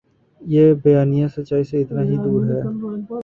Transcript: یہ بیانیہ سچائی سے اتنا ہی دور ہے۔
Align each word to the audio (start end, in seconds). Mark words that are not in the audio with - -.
یہ 0.41 0.63
بیانیہ 0.83 1.27
سچائی 1.35 1.63
سے 1.69 1.75
اتنا 1.81 2.01
ہی 2.03 2.15
دور 2.23 2.41
ہے۔ 2.51 2.61